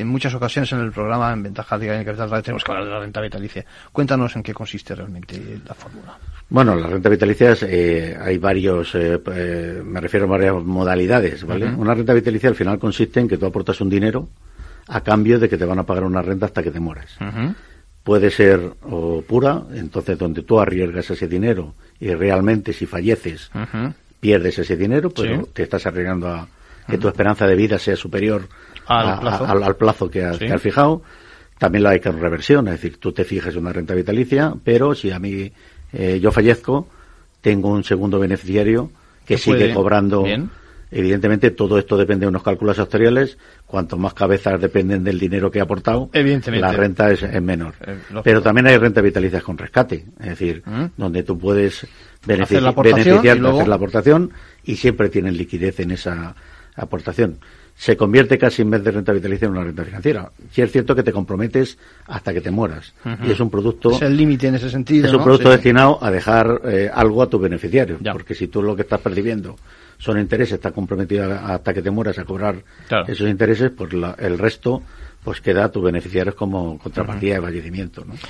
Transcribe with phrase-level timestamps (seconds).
[0.00, 3.00] en muchas ocasiones en el programa, en Ventaja de Capital tenemos que hablar de la
[3.00, 3.64] renta vitalicia.
[3.92, 6.16] Cuéntanos en qué consiste realmente la fórmula.
[6.48, 11.66] Bueno, la renta vitalicia eh, hay varios, eh, eh, me refiero a varias modalidades, ¿vale?
[11.66, 14.28] Una renta vitalicia al final consiste en que tú aportas un dinero
[14.86, 17.16] a cambio de que te van a pagar una renta hasta que te mueras.
[18.02, 23.50] Puede ser o pura, entonces donde tú arriesgas ese dinero y realmente si falleces
[24.20, 26.48] pierdes ese dinero, pero te estás arriesgando a
[26.88, 28.48] que tu esperanza de vida sea superior
[28.88, 31.02] al plazo, que, has, fijado.
[31.58, 34.94] También la hay que reversión, es decir, tú te fijas en una renta vitalicia, pero
[34.94, 35.52] si a mí
[35.92, 36.88] eh, yo fallezco,
[37.40, 38.90] tengo un segundo beneficiario
[39.26, 40.24] que sigue cobrando.
[40.90, 43.36] Evidentemente, todo esto depende de unos cálculos actuariales.
[43.66, 47.74] Cuanto más cabezas dependen del dinero que ha aportado, la renta es, menor.
[47.86, 50.86] Eh, Pero también hay renta vitalicia con rescate, es decir, ¿Mm?
[50.96, 51.86] donde tú puedes
[52.26, 54.32] beneficiar, beneficiarte, hacer la aportación
[54.64, 56.34] y siempre tienen liquidez en esa
[56.78, 57.38] aportación
[57.78, 60.32] se convierte casi en vez de renta vitalicia en una renta financiera.
[60.50, 62.92] Si es cierto que te comprometes hasta que te mueras.
[63.24, 63.92] Y es un producto.
[63.92, 65.06] Es el límite en ese sentido.
[65.06, 67.98] Es un producto destinado a dejar eh, algo a tu beneficiario.
[68.12, 69.54] Porque si tú lo que estás percibiendo
[69.96, 72.56] son intereses, estás comprometido hasta que te mueras a cobrar
[73.06, 74.82] esos intereses, pues el resto
[75.22, 78.04] pues queda a tus beneficiarios como contrapartida de fallecimiento.
[78.04, 78.14] ¿no?